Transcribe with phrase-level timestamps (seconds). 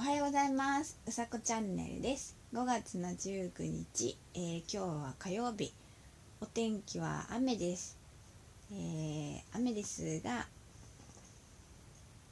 [0.00, 0.98] はようございます。
[1.06, 2.34] うさこチャンネルです。
[2.54, 5.74] 5月の19日、えー、今日は火曜日。
[6.40, 7.98] お天気は雨です、
[8.72, 10.46] えー、雨ですが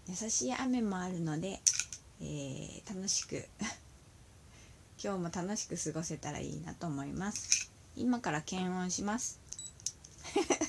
[0.09, 1.61] 優しい雨もあるので、
[2.23, 3.47] えー、楽しく
[4.99, 7.71] 今日も楽しく過ごせたらいいなと思います。
[7.97, 9.39] 今から検温します。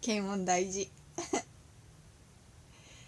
[0.00, 0.90] 検温大事。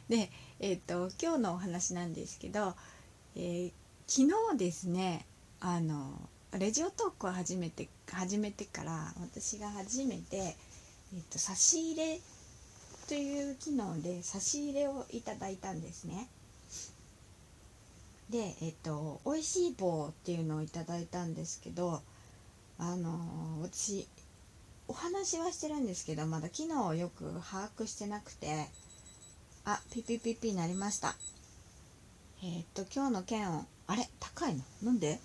[0.08, 2.74] で、えーと、今日のお話なんですけど、
[3.34, 3.72] えー、
[4.06, 5.26] 昨日ですね
[5.60, 6.12] あの
[6.58, 12.20] レジオトークを始めて始めてから私が初めて、えーと、差し入れ
[13.08, 16.28] という機能で差し入れをいただいたんですね。
[18.30, 22.02] で、えっ、と「おいしい棒」っていうのをいただいたんですけど
[22.78, 24.08] あの私
[24.88, 28.66] お話はしてるんですけどまだ機能をよく把握してなくて
[29.68, 31.16] あピピピピになりました。
[32.40, 33.66] えー、っと今日の検温。
[33.88, 34.08] あれ？
[34.20, 35.18] 高いのなんで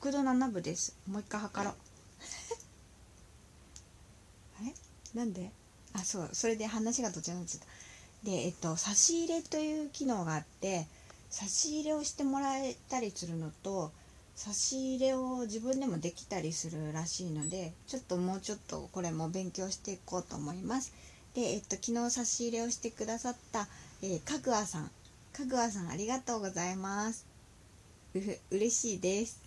[0.00, 0.96] ？6度7分です。
[1.08, 1.74] もう一回測ろう。
[4.62, 4.74] あれ？
[5.12, 5.50] なんで？
[5.92, 6.30] あそう。
[6.32, 7.66] それで話が途中になっちゃった。
[8.22, 10.86] でえっと差し入れという機能があって
[11.28, 13.90] 差し入れをしてもらえたりするのと
[14.36, 20.92] 差し入れを自分でもできたりするらしいのでちょっともうちょっとこれも勉強していこうと思います。
[21.34, 23.68] で、えっと、昨日差し入れをしてくださった、
[24.02, 24.90] えー、かぐわさん。
[25.32, 27.26] かぐわさんありがとうございます。
[28.14, 29.40] うふ嬉しいです。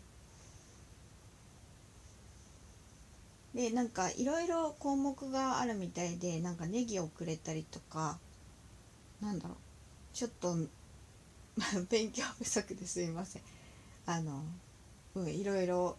[3.54, 8.17] でなんかいろいろ項目があるみたいでなんかネギをくれたりとか
[9.22, 9.58] なんだろう。
[10.14, 10.56] ちょっと
[11.89, 13.42] 勉強不足ですいません。
[14.06, 14.44] あの
[15.16, 15.98] うんいろいろ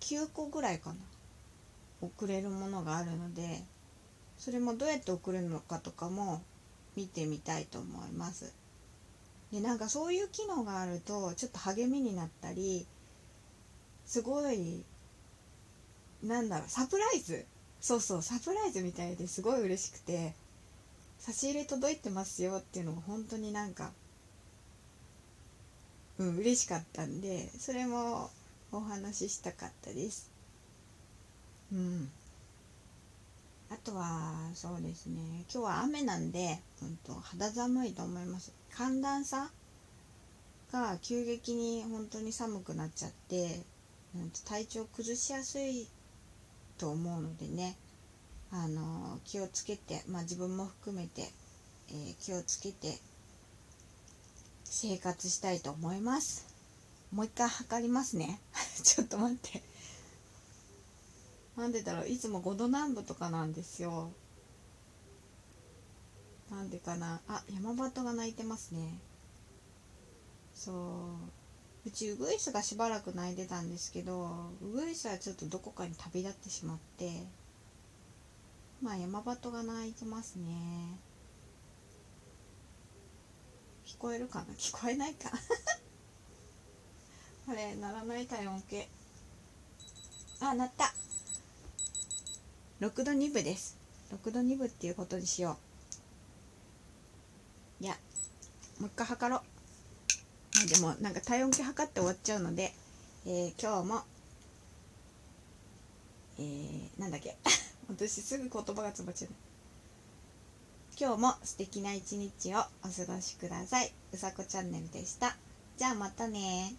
[0.00, 0.96] 9個ぐらいかな。
[2.02, 3.64] 送れるものがあるので
[4.44, 6.42] それもどうやって送るのかとかも
[6.96, 8.52] 見てみたいと思います。
[9.52, 12.84] でなんかそういう機能があるとちょっと励みになったり
[14.04, 14.82] すごい
[16.24, 17.46] なんだろうサプライズ。
[17.80, 20.34] そうそうサプライズみたいですごい嬉しくて
[21.20, 23.92] 差し入れ届いてますよっていうのが本当になんか
[26.18, 28.28] うん嬉しかったんでそれも
[28.72, 30.32] お話ししたかったです。
[31.72, 32.10] うん。
[33.84, 35.20] とはそうですね。
[35.52, 38.52] 今日は雨なんで、うんと、肌寒いと思います。
[38.70, 39.50] 寒暖差
[40.72, 43.60] が急激に本当に寒くなっちゃって、
[44.14, 45.86] うん、体調崩しやすい
[46.78, 47.76] と思うのでね
[48.50, 51.28] あの気をつけて、まあ、自分も含めて、
[51.90, 52.98] えー、気をつけて
[54.64, 56.46] 生活したいと思います。
[57.12, 58.40] もう一回測りますね。
[58.82, 59.62] ちょっと待って。
[61.56, 64.12] なんでだろういつも5度南部とかなんですよ。
[66.50, 67.20] なんでかな。
[67.28, 68.98] あ山鳩が鳴いてますね。
[70.54, 70.72] そ
[71.84, 71.88] う。
[71.88, 77.10] うちウグイスがしばらく鳴いてたんですけどウグイスはちょっとどこかに旅立ってしまって。
[78.80, 80.98] まあ山鳩が鳴いてますね。
[83.86, 84.54] 聞こえるかな？
[84.58, 85.30] 聞こえないか。
[87.48, 88.88] あれ鳴らない体温計。
[90.40, 90.92] あ鳴った。
[92.82, 93.78] 6度2分です。
[94.12, 95.56] 6度2分っていうことにしよ
[97.80, 97.84] う。
[97.84, 97.94] いや
[98.80, 99.40] もう一回測ろう。
[100.56, 102.72] まあでもなんか体温計測って終わっちゃうので、
[103.24, 104.02] えー、今日も
[106.40, 107.36] えー、なんだっけ。
[107.88, 109.30] 私すぐ言葉がつばっちゃう。
[110.98, 113.92] 今日も素敵な一日をお過ごしください。
[114.12, 115.36] うさこチャンネルでした。
[115.76, 116.74] じゃあまたね